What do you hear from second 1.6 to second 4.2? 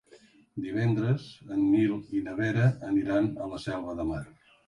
Nil i na Vera aniran a la Selva de